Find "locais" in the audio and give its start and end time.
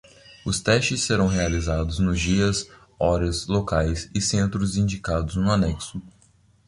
3.45-4.09